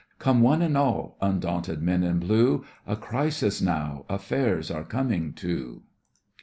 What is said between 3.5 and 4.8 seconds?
now, affairs